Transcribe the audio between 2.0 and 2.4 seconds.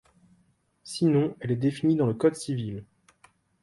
le Code